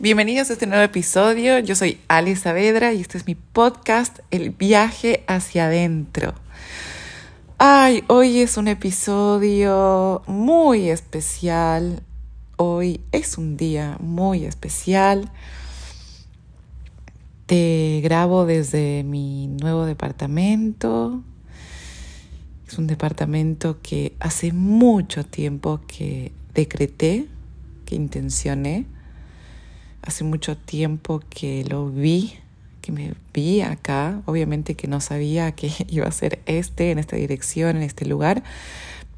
[0.00, 1.60] Bienvenidos a este nuevo episodio.
[1.60, 6.34] Yo soy Ali Saavedra y este es mi podcast, El viaje hacia adentro.
[7.58, 12.02] Ay, hoy es un episodio muy especial.
[12.56, 15.30] Hoy es un día muy especial.
[17.46, 21.22] Te grabo desde mi nuevo departamento.
[22.66, 27.28] Es un departamento que hace mucho tiempo que decreté,
[27.86, 28.86] que intencioné
[30.06, 32.34] hace mucho tiempo que lo vi,
[32.80, 34.22] que me vi acá.
[34.26, 38.42] Obviamente que no sabía que iba a ser este, en esta dirección, en este lugar,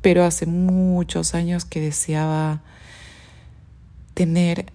[0.02, 2.62] pero hace muchos años que deseaba
[4.14, 4.72] tener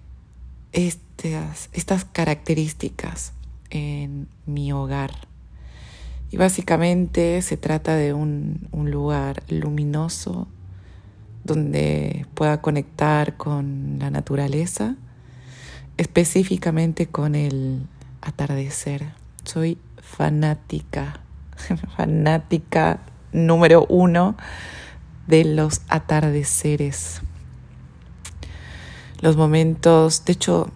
[0.72, 3.32] estas, características
[3.70, 5.12] en mi hogar.
[6.30, 10.48] Y básicamente se trata de un lugar luminoso
[11.44, 14.96] donde pueda conectar con la naturaleza
[15.96, 17.86] específicamente con el
[18.20, 19.12] atardecer.
[19.44, 21.20] Soy fanática,
[21.96, 23.00] fanática
[23.32, 24.36] número uno
[25.26, 27.22] de los atardeceres.
[29.20, 30.70] Los momentos, de hecho,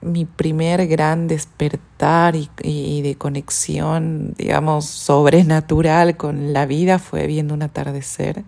[0.00, 7.62] mi primer gran despertar y, de conexión, digamos, sobrenatural con la vida fue viendo un
[7.62, 8.44] atardecer.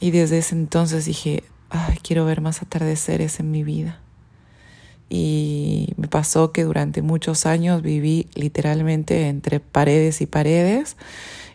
[0.00, 4.00] Y desde ese entonces dije, ay, quiero ver más atardeceres en mi vida.
[5.08, 10.96] Y me pasó que durante muchos años viví literalmente entre paredes y paredes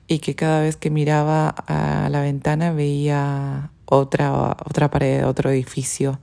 [0.07, 6.19] y que cada vez que miraba a la ventana veía otra, otra pared, otro edificio.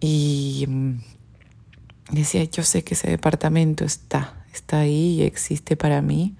[0.00, 1.00] Y mm,
[2.10, 6.36] decía, yo sé que ese departamento está, está ahí y existe para mí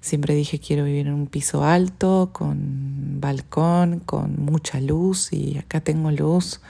[0.00, 5.80] Siempre dije quiero vivir en un piso alto, con balcón, con mucha luz y acá
[5.80, 6.60] tengo luz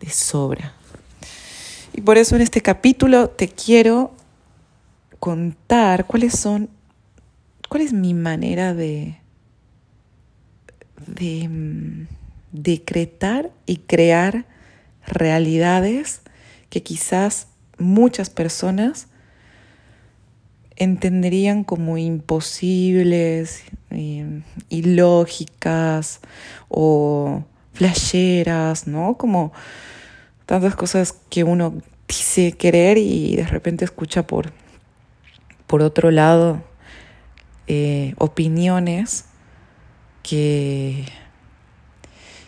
[0.00, 0.74] de sobra.
[1.92, 4.12] Y por eso en este capítulo te quiero
[5.18, 6.68] contar cuáles son,
[7.68, 9.18] cuál es mi manera de,
[11.06, 12.06] de mm,
[12.52, 14.46] decretar y crear
[15.06, 16.20] realidades
[16.68, 19.08] que quizás muchas personas
[20.76, 26.20] entenderían como imposibles, eh, ilógicas
[26.68, 29.16] o flasheras, ¿no?
[29.16, 29.52] Como
[30.46, 31.74] tantas cosas que uno
[32.08, 34.52] dice querer y de repente escucha por,
[35.66, 36.62] por otro lado
[37.66, 39.24] eh, opiniones
[40.22, 41.04] que,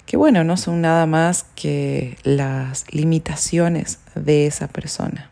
[0.06, 5.30] que, bueno, no son nada más que las limitaciones de esa persona.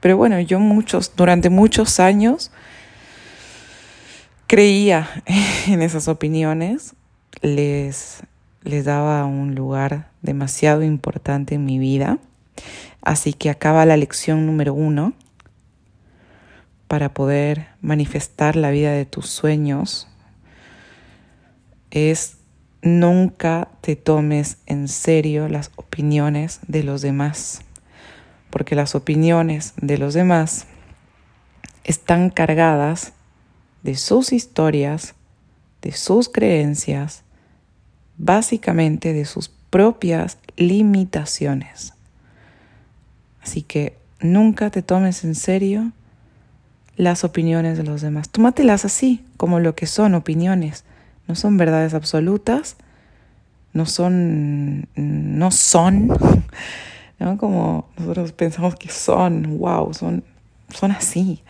[0.00, 2.50] Pero bueno, yo muchos, durante muchos años
[4.46, 5.08] creía
[5.66, 6.94] en esas opiniones,
[7.42, 8.22] les,
[8.62, 12.18] les daba un lugar demasiado importante en mi vida.
[13.02, 15.12] Así que acaba la lección número uno
[16.88, 20.08] para poder manifestar la vida de tus sueños.
[21.90, 22.38] Es
[22.82, 27.65] nunca te tomes en serio las opiniones de los demás
[28.56, 30.64] porque las opiniones de los demás
[31.84, 33.12] están cargadas
[33.82, 35.14] de sus historias,
[35.82, 37.22] de sus creencias,
[38.16, 41.92] básicamente de sus propias limitaciones.
[43.42, 45.92] Así que nunca te tomes en serio
[46.96, 48.30] las opiniones de los demás.
[48.30, 50.84] Tómatelas así, como lo que son opiniones.
[51.28, 52.78] No son verdades absolutas,
[53.74, 56.08] no son, no son
[57.18, 57.38] ¿no?
[57.38, 60.24] Como nosotros pensamos que son, wow, son,
[60.68, 61.42] son así.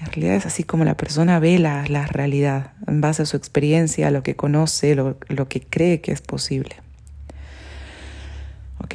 [0.00, 3.36] En realidad es así como la persona ve la, la realidad, en base a su
[3.36, 6.76] experiencia, lo que conoce, lo, lo que cree que es posible.
[8.78, 8.94] ¿Ok?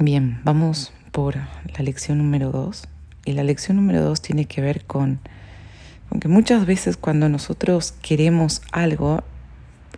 [0.00, 2.88] Bien, vamos por la lección número dos.
[3.24, 5.20] Y la lección número dos tiene que ver con,
[6.08, 9.22] con que muchas veces cuando nosotros queremos algo,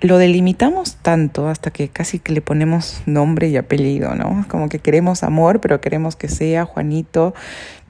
[0.01, 4.45] lo delimitamos tanto hasta que casi que le ponemos nombre y apellido, ¿no?
[4.49, 7.35] Como que queremos amor, pero queremos que sea Juanito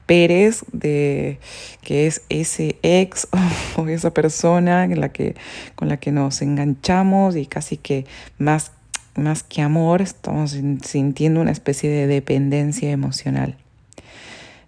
[0.07, 1.39] Pérez, de,
[1.83, 3.29] que es ese ex
[3.77, 5.35] o esa persona la que,
[5.75, 8.07] con la que nos enganchamos y casi que
[8.39, 8.73] más,
[9.17, 13.57] más que amor estamos sintiendo una especie de dependencia emocional.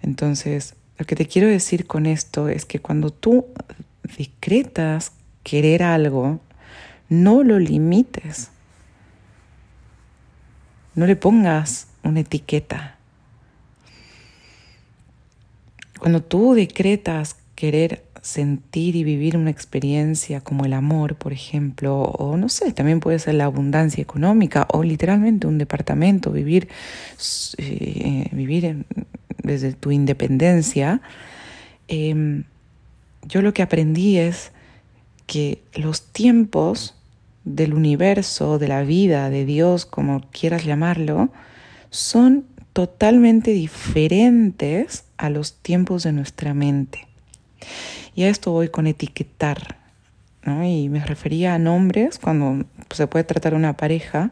[0.02, 3.46] Entonces, lo que te quiero decir con esto es que cuando tú
[4.16, 5.12] decretas
[5.42, 6.40] querer algo,
[7.08, 8.50] no lo limites.
[10.94, 12.96] No le pongas una etiqueta.
[15.98, 22.36] Cuando tú decretas querer sentir y vivir una experiencia como el amor, por ejemplo, o
[22.36, 26.68] no sé, también puede ser la abundancia económica o literalmente un departamento, vivir,
[27.58, 28.84] eh, vivir
[29.42, 31.00] desde tu independencia,
[31.86, 32.44] em,
[33.22, 34.50] yo lo que aprendí es
[35.26, 36.95] que los tiempos
[37.46, 41.30] del universo, de la vida, de Dios, como quieras llamarlo,
[41.90, 42.44] son
[42.74, 47.06] totalmente diferentes a los tiempos de nuestra mente.
[48.14, 49.78] Y a esto voy con etiquetar.
[50.64, 54.30] Y me refería a nombres cuando se puede tratar una pareja,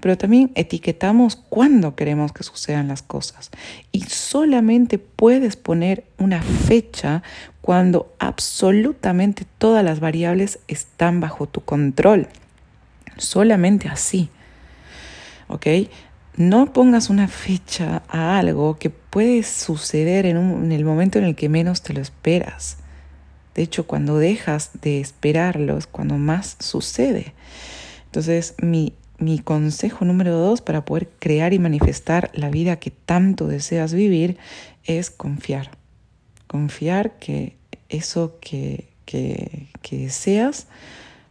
[0.00, 3.50] pero también etiquetamos cuándo queremos que sucedan las cosas.
[3.90, 7.22] Y solamente puedes poner una fecha
[7.62, 12.28] cuando absolutamente todas las variables están bajo tu control.
[13.16, 14.30] Solamente así.
[15.48, 15.66] ¿Ok?
[16.36, 21.36] No pongas una fecha a algo que puede suceder en, en el momento en el
[21.36, 22.78] que menos te lo esperas.
[23.54, 27.34] De hecho, cuando dejas de esperarlo es cuando más sucede.
[28.06, 33.46] Entonces, mi, mi consejo número dos para poder crear y manifestar la vida que tanto
[33.46, 34.38] deseas vivir
[34.84, 35.70] es confiar.
[36.46, 37.56] Confiar que
[37.88, 40.66] eso que, que, que deseas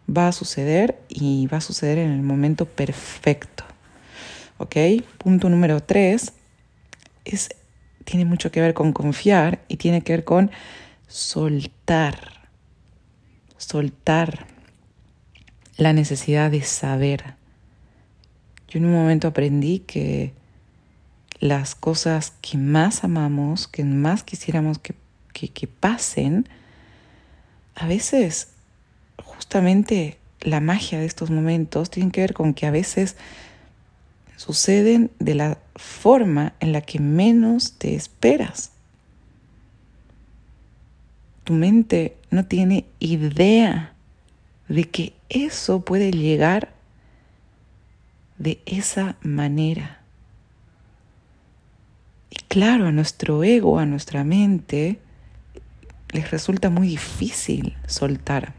[0.09, 3.63] va a suceder y va a suceder en el momento perfecto.
[4.57, 4.75] ¿Ok?
[5.17, 6.33] Punto número tres
[7.25, 7.49] es,
[8.03, 10.51] tiene mucho que ver con confiar y tiene que ver con
[11.07, 12.49] soltar,
[13.57, 14.47] soltar
[15.77, 17.35] la necesidad de saber.
[18.67, 20.33] Yo en un momento aprendí que
[21.39, 24.95] las cosas que más amamos, que más quisiéramos que,
[25.33, 26.47] que, pasen,
[27.75, 28.52] a veces
[29.21, 33.15] justamente la magia de estos momentos tiene que ver con que a veces
[34.35, 38.71] suceden de la forma en la que menos te esperas.
[41.43, 43.93] Tu mente no tiene idea
[44.67, 46.73] de que eso puede llegar
[48.37, 50.01] de esa manera.
[52.29, 54.99] Y claro, a nuestro ego, a nuestra mente,
[56.11, 58.53] les resulta muy difícil soltar.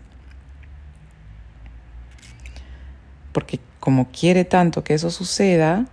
[3.35, 5.85] Porque como quiere tanto que eso suceda,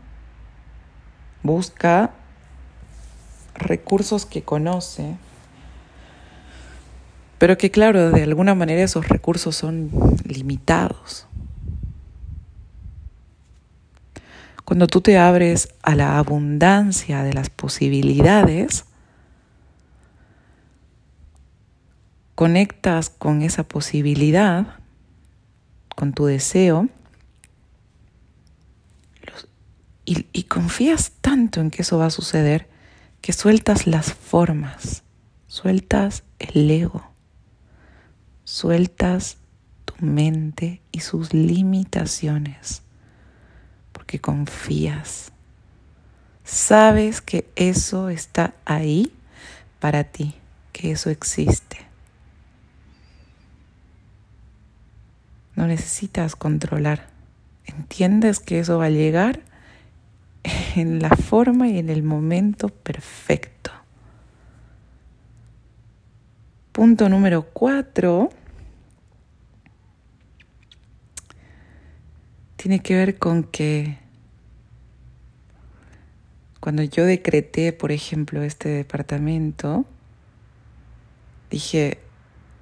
[1.44, 2.12] busca
[3.56, 5.18] recursos que conoce
[7.42, 9.90] pero que claro, de alguna manera esos recursos son
[10.24, 11.26] limitados.
[14.64, 18.86] Cuando tú te abres a la abundancia de las posibilidades,
[22.36, 24.76] conectas con esa posibilidad,
[25.96, 26.90] con tu deseo,
[30.06, 32.68] y, confías tanto en que eso va a suceder
[33.22, 35.04] que sueltas las formas,
[35.48, 37.12] sueltas el ego
[38.52, 39.38] sueltas
[39.86, 42.82] tu mente y sus limitaciones,
[43.94, 45.32] porque confías.
[46.44, 49.14] Sabes que eso está ahí
[49.80, 50.36] para ti,
[50.74, 51.78] que eso existe.
[55.56, 57.08] No necesitas controlar.
[57.66, 59.40] Entiendes que eso va a llegar
[60.76, 63.72] en la forma y en el momento perfecto.
[66.72, 68.30] Punto número cuatro
[72.56, 73.98] tiene que ver con que
[76.62, 79.84] cuando yo decreté, por ejemplo, este departamento,
[81.50, 81.98] dije,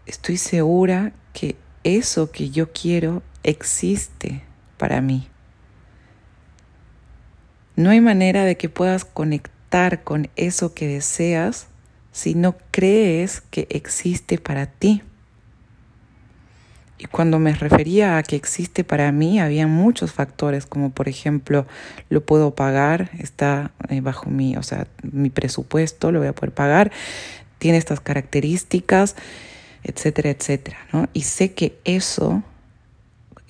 [0.05, 4.41] estoy segura que eso que yo quiero existe
[4.77, 5.27] para mí.
[7.79, 11.67] No hay manera de que puedas conectar con eso que deseas
[12.11, 15.01] si no crees que existe para ti.
[16.97, 21.65] Y cuando me refería a que existe para mí, había muchos factores, como por ejemplo,
[22.09, 26.53] lo puedo pagar, está eh, bajo mi, o sea, mi presupuesto, lo voy a poder
[26.53, 26.91] pagar,
[27.59, 29.15] tiene estas características,
[29.85, 31.07] etcétera, etcétera, ¿no?
[31.13, 32.43] Y sé que eso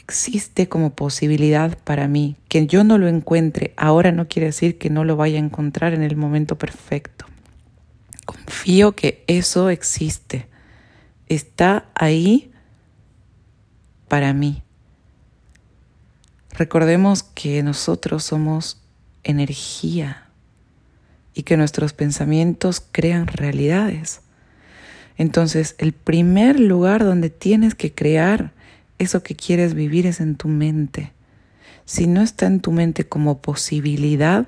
[0.09, 2.35] existe como posibilidad para mí.
[2.47, 5.93] Que yo no lo encuentre ahora no quiere decir que no lo vaya a encontrar
[5.93, 7.25] en el momento perfecto.
[8.25, 10.47] Confío que eso existe.
[11.27, 12.51] Está ahí
[14.07, 14.63] para mí.
[16.57, 18.81] Recordemos que nosotros somos
[19.23, 20.25] energía
[21.35, 24.21] y que nuestros pensamientos crean realidades.
[25.17, 28.53] Entonces, el primer lugar donde tienes que crear
[28.99, 31.13] eso que quieres vivir es en tu mente.
[31.85, 34.47] Si no está en tu mente como posibilidad,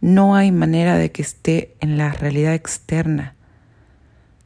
[0.00, 3.34] no hay manera de que esté en la realidad externa,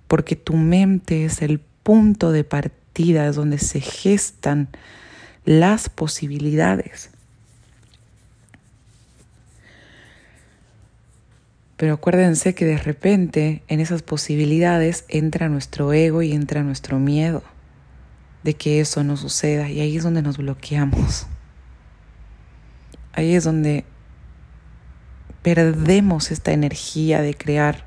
[0.08, 4.68] porque tu mente es el punto de partida, es donde se gestan
[5.44, 7.10] las posibilidades.
[11.76, 17.42] Pero acuérdense que de repente en esas posibilidades entra nuestro ego y entra nuestro miedo
[18.42, 21.26] de que eso no suceda y ahí es donde nos bloqueamos.
[23.12, 23.84] Ahí es donde
[25.42, 27.84] perdemos esta energía de crear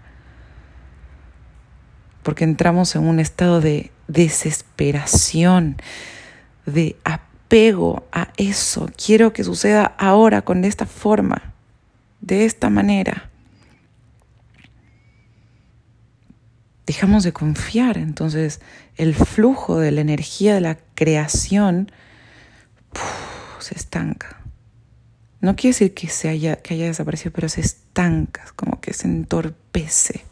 [2.24, 5.78] porque entramos en un estado de desesperación,
[6.66, 8.90] de apego a eso.
[8.96, 11.54] Quiero que suceda ahora con esta forma,
[12.22, 13.30] de esta manera.
[16.86, 17.98] Dejamos de confiar.
[17.98, 18.62] Entonces
[18.96, 21.92] el flujo de la energía de la creación
[23.60, 24.42] se estanca.
[25.42, 29.08] No quiere decir que, se haya, que haya desaparecido, pero se estanca, como que se
[29.08, 30.24] entorpece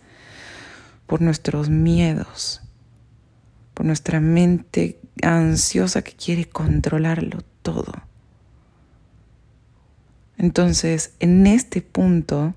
[1.06, 2.62] por nuestros miedos,
[3.74, 7.92] por nuestra mente ansiosa que quiere controlarlo todo.
[10.38, 12.56] Entonces, en este punto,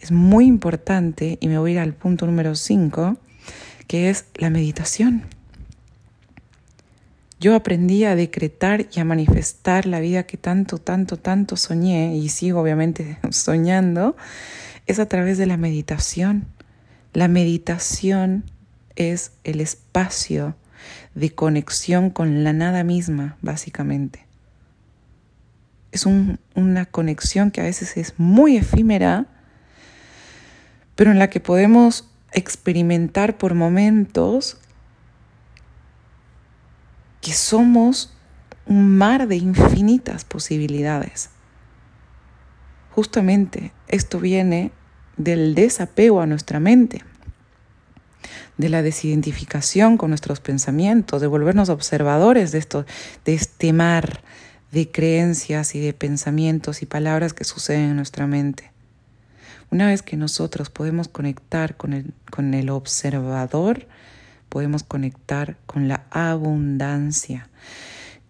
[0.00, 3.16] es muy importante, y me voy a ir al punto número 5,
[3.86, 5.24] que es la meditación.
[7.40, 12.28] Yo aprendí a decretar y a manifestar la vida que tanto, tanto, tanto soñé y
[12.28, 14.16] sigo obviamente soñando,
[14.86, 16.46] es a través de la meditación.
[17.14, 18.44] La meditación
[18.94, 20.54] es el espacio
[21.14, 24.26] de conexión con la nada misma, básicamente.
[25.92, 29.26] Es una conexión que a veces es muy efímera,
[31.00, 34.58] pero en la que podemos experimentar por momentos
[37.22, 38.12] que somos
[38.66, 41.30] un mar de infinitas posibilidades.
[42.90, 44.72] Justamente esto viene
[45.16, 47.02] del desapego a nuestra mente,
[48.58, 52.84] de la desidentificación con nuestros pensamientos, de volvernos observadores de, esto,
[53.24, 54.20] de este mar
[54.70, 58.70] de creencias y de pensamientos y palabras que suceden en nuestra mente.
[59.70, 63.86] Una vez que nosotros podemos conectar con el, con el observador,
[64.48, 67.48] podemos conectar con la abundancia.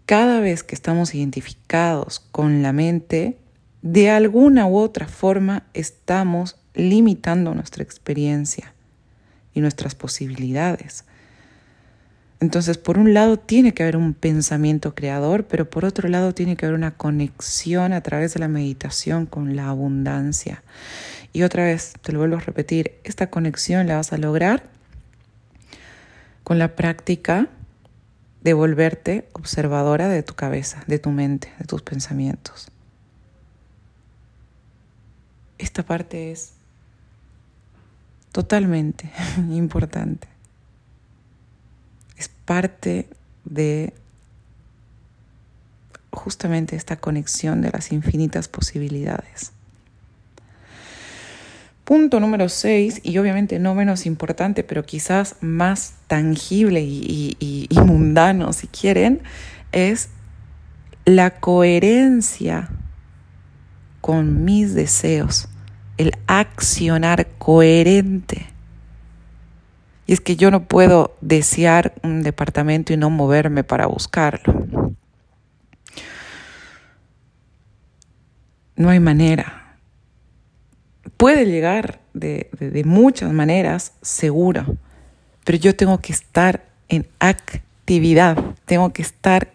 [0.05, 3.39] Cada vez que estamos identificados con la mente,
[3.83, 8.75] de alguna u otra forma estamos limitando nuestra experiencia
[9.55, 11.05] y nuestras posibilidades.
[12.41, 16.57] Entonces, por un lado tiene que haber un pensamiento creador, pero por otro lado tiene
[16.57, 20.63] que haber una conexión a través de la meditación con la abundancia.
[21.33, 24.65] Y otra vez, te lo vuelvo a repetir, esta conexión la vas a lograr
[26.43, 27.49] con la práctica
[28.43, 32.69] de volverte observadora de tu cabeza, de tu mente, de tus pensamientos.
[35.59, 36.53] Esta parte es
[38.33, 39.11] totalmente
[39.51, 40.27] importante.
[42.17, 43.09] Es parte
[43.45, 43.93] de
[46.11, 49.53] justamente esta conexión de las infinitas posibilidades.
[51.91, 58.69] Punto número 6, y obviamente no menos importante, pero quizás más tangible y, mundano si
[58.69, 59.23] quieren,
[59.73, 60.11] es
[61.05, 62.69] la coherencia
[64.01, 65.49] con mis deseos,
[65.97, 68.47] el accionar coherente.
[70.07, 74.95] Y es que yo no puedo desear un departamento y no moverme para buscarlo.
[78.77, 79.60] No hay manera
[81.17, 82.51] puede llegar de,
[82.85, 84.77] muchas maneras, seguro,
[85.45, 89.53] pero yo tengo que estar en actividad, tengo que estar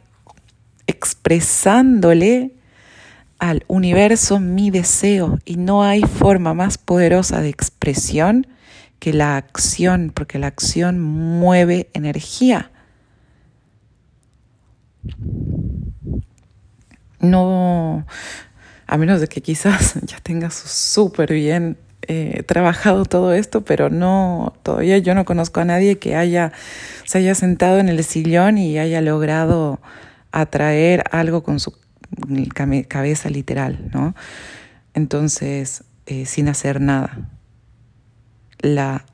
[0.88, 2.52] expresándole
[3.40, 8.48] al universo mi deseo y no hay forma más poderosa de expresión
[9.00, 12.72] que la acción, porque la acción mueve energía.
[17.20, 18.06] No,
[18.88, 21.78] a menos de que quizás ya tengas súper bien
[22.08, 26.52] eh, trabajado todo esto, pero no, todavía yo no conozco a nadie que haya,
[27.04, 29.80] se haya sentado en el sillón y haya logrado
[30.32, 31.74] atraer algo con su
[32.88, 34.16] cabeza literal, ¿no?
[34.94, 37.30] Entonces, eh, sin hacer nada.
[38.60, 39.06] La,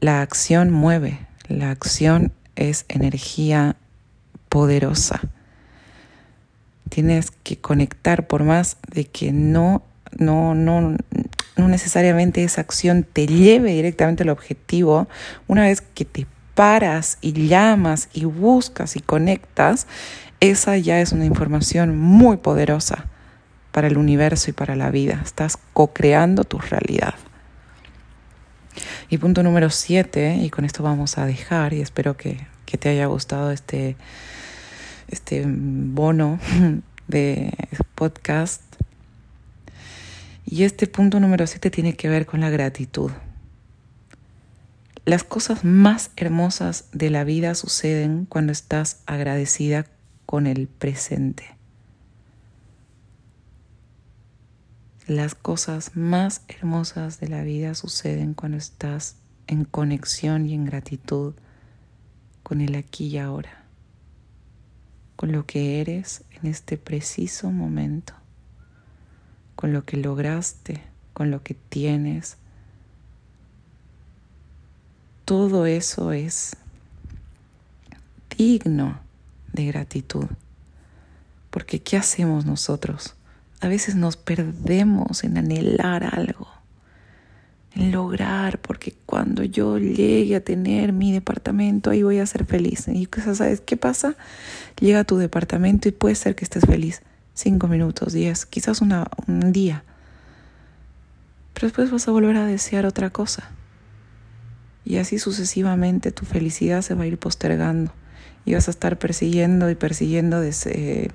[0.00, 3.76] la acción mueve, la acción es energía
[4.48, 5.20] poderosa
[6.88, 9.82] tienes que conectar por más de que no,
[10.18, 10.96] no, no,
[11.56, 15.08] no necesariamente esa acción te lleve directamente al objetivo,
[15.46, 19.86] una vez que te paras y llamas y buscas y conectas,
[20.40, 23.06] esa ya es una información muy poderosa
[23.72, 25.20] para el universo y para la vida.
[25.24, 27.14] Estás co-creando tu realidad.
[29.08, 32.88] Y punto número siete, y con esto vamos a dejar, y espero que, que te
[32.88, 33.96] haya gustado este,
[35.08, 36.38] este bono
[37.08, 37.52] de
[37.94, 38.62] podcast.
[40.44, 43.10] Y este punto número 7 tiene que ver con la gratitud.
[45.06, 49.86] Las cosas más hermosas de la vida suceden cuando estás agradecida
[50.26, 51.54] con el presente.
[55.06, 61.34] Las cosas más hermosas de la vida suceden cuando estás en conexión y en gratitud
[62.42, 63.63] con el aquí y ahora,
[65.16, 68.14] con lo que eres en este preciso momento,
[69.56, 72.36] con lo que lograste, con lo que tienes.
[75.24, 76.56] Todo eso es
[78.36, 79.00] digno
[79.52, 80.26] de gratitud.
[81.50, 83.14] Porque ¿qué hacemos nosotros?
[83.60, 86.48] A veces nos perdemos en anhelar algo,
[87.74, 92.88] lograr, porque cuando yo llegue a tener mi departamento, ahí voy a ser feliz.
[92.88, 94.16] Y ¿sabes qué pasa?
[94.80, 97.02] Llega a tu departamento y puede ser que estés feliz
[97.34, 99.84] cinco minutos, diez, quizás una, un día.
[101.52, 103.50] Pero después vas a volver a desear otra cosa.
[104.84, 107.92] Y así sucesivamente tu felicidad se va a ir postergando
[108.44, 111.10] y vas a estar persiguiendo y persiguiendo ese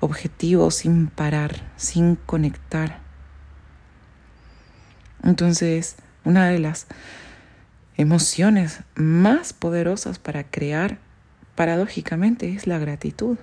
[0.00, 3.07] objetivo sin parar, sin conectar.
[5.28, 6.86] Entonces, una de las
[7.98, 11.00] emociones más poderosas para crear,
[11.54, 13.36] paradójicamente, es la gratitud.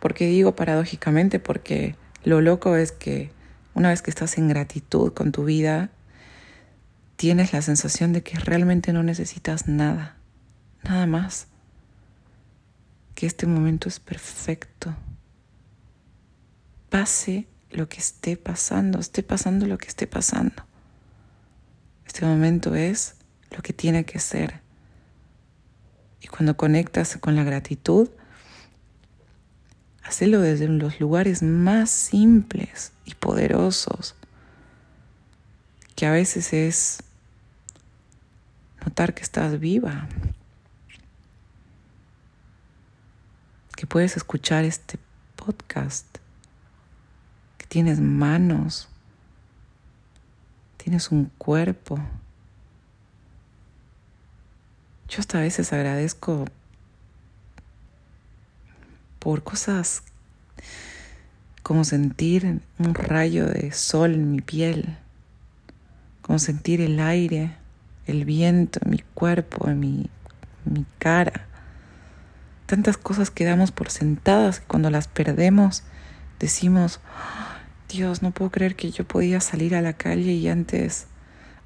[0.00, 1.38] ¿Por qué digo paradójicamente?
[1.38, 3.30] Porque lo loco es que
[3.72, 5.88] una vez que estás en gratitud con tu vida,
[7.16, 10.18] tienes la sensación de que realmente no necesitas nada,
[10.82, 11.46] nada más
[13.14, 14.94] que este momento es perfecto.
[16.90, 20.64] Pase lo que esté pasando, esté pasando lo que esté pasando.
[22.06, 23.16] Este momento es
[23.50, 24.60] lo que tiene que ser.
[26.20, 28.08] Y cuando conectas con la gratitud,
[30.04, 34.14] hacelo desde los lugares más simples y poderosos,
[35.96, 37.02] que a veces es
[38.84, 40.08] notar que estás viva,
[43.76, 44.98] que puedes escuchar este
[45.36, 46.06] podcast,
[47.74, 48.88] tienes manos,
[50.76, 51.98] tienes un cuerpo.
[55.08, 56.44] Yo hasta a veces agradezco
[59.18, 60.04] por cosas
[61.64, 64.96] como sentir un rayo de sol en mi piel,
[66.22, 67.56] como sentir el aire,
[68.06, 70.10] el viento en mi cuerpo, en mi,
[70.64, 71.48] mi cara
[72.66, 75.82] tantas cosas que damos por sentadas que cuando las perdemos
[76.38, 77.00] decimos,
[77.88, 81.06] Dios, no puedo creer que yo podía salir a la calle y antes,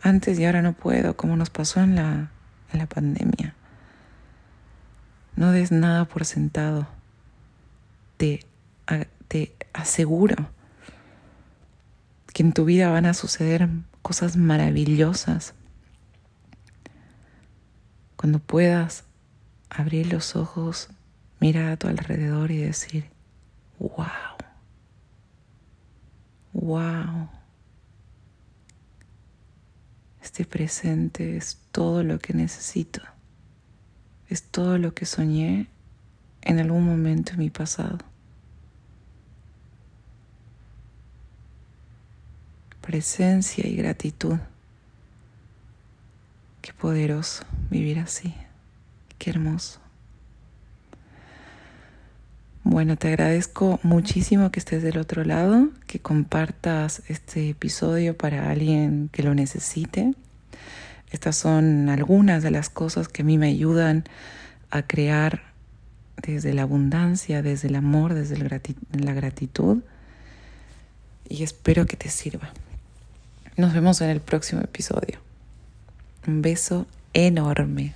[0.03, 2.31] antes y ahora no puedo, como nos pasó en la,
[2.73, 3.55] en la pandemia.
[5.37, 6.89] No des nada por sentado.
[8.17, 8.41] Te,
[9.29, 10.51] te aseguro
[12.33, 13.69] que en tu vida van a suceder
[14.03, 15.55] cosas maravillosas.
[18.17, 19.05] Cuando puedas
[19.71, 20.89] abrir los ojos,
[21.41, 23.05] mirar a tu alrededor y decir,
[23.79, 24.07] wow,
[26.61, 27.29] wow,
[30.23, 33.01] este presente es todo lo que necesito,
[34.29, 35.68] es todo lo que soñé
[36.42, 37.99] en algún momento en mi pasado.
[42.81, 44.38] Presencia y gratitud.
[46.62, 48.35] Qué poderoso vivir así.
[49.18, 49.81] Qué hermoso.
[52.71, 59.09] Bueno, te agradezco muchísimo que estés del otro lado, que compartas este episodio para alguien
[59.11, 60.13] que lo necesite.
[61.11, 64.05] Estas son algunas de las cosas que a mí me ayudan
[64.71, 65.45] a crear
[66.23, 69.79] desde la abundancia, desde el amor, desde la gratitud.
[71.27, 72.53] Y espero que te sirva.
[73.57, 75.21] Nos vemos en el próximo episodio.
[76.27, 77.95] Un beso enorme.